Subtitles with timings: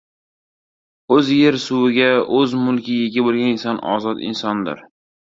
[1.17, 2.07] O‘z yer-suviga,
[2.37, 4.83] o‘z mulkiga ega bo‘lgan inson— ozod insondir.